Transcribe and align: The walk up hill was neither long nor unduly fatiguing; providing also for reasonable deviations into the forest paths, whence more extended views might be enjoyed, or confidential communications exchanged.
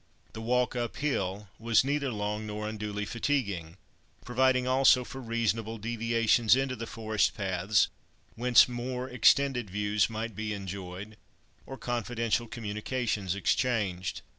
The 0.33 0.41
walk 0.41 0.75
up 0.75 0.97
hill 0.97 1.49
was 1.59 1.83
neither 1.83 2.09
long 2.11 2.47
nor 2.47 2.67
unduly 2.67 3.05
fatiguing; 3.05 3.77
providing 4.25 4.67
also 4.67 5.03
for 5.03 5.21
reasonable 5.21 5.77
deviations 5.77 6.55
into 6.55 6.75
the 6.75 6.87
forest 6.87 7.37
paths, 7.37 7.87
whence 8.33 8.67
more 8.67 9.07
extended 9.07 9.69
views 9.69 10.09
might 10.09 10.35
be 10.35 10.55
enjoyed, 10.55 11.17
or 11.67 11.77
confidential 11.77 12.47
communications 12.47 13.35
exchanged. 13.35 14.23